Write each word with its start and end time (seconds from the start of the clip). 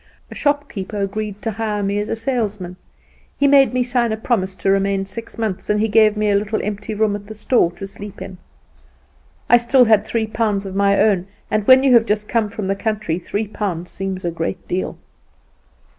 A 0.31 0.33
shopkeeper 0.33 0.97
agreed 0.97 1.43
to 1.43 1.51
hire 1.51 1.83
me 1.83 1.99
as 1.99 2.19
salesman. 2.19 2.75
He 3.37 3.45
made 3.45 3.71
me 3.71 3.83
sign 3.83 4.11
a 4.11 4.17
promise 4.17 4.55
to 4.55 4.71
remain 4.71 5.05
six 5.05 5.37
months, 5.37 5.69
and 5.69 5.79
he 5.79 5.87
gave 5.87 6.17
me 6.17 6.31
a 6.31 6.35
little 6.35 6.59
empty 6.63 6.95
room 6.95 7.15
at 7.15 7.25
the 7.25 7.25
back 7.25 7.29
of 7.29 7.35
the 7.37 7.39
store 7.39 7.71
to 7.73 7.85
sleep 7.85 8.19
in. 8.19 8.39
I 9.47 9.57
had 9.57 9.61
still 9.61 9.85
three 9.99 10.25
pounds 10.25 10.65
of 10.65 10.73
my 10.73 10.99
own, 10.99 11.27
and 11.51 11.67
when 11.67 11.83
you 11.83 11.99
just 11.99 12.27
come 12.27 12.49
from 12.49 12.67
the 12.67 12.75
country 12.75 13.19
three 13.19 13.47
pounds 13.47 13.91
seems 13.91 14.25
a 14.25 14.31
great 14.31 14.67
deal. 14.67 14.97